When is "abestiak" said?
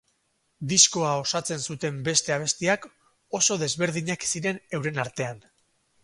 2.35-2.87